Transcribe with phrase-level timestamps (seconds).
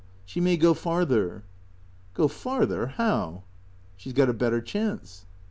[0.25, 1.43] She may go farther."
[2.15, 2.87] "Go farther?
[2.87, 3.43] How?""
[3.97, 5.27] She 's got a better chance."